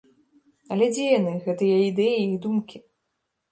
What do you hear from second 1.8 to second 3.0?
ідэі і думкі?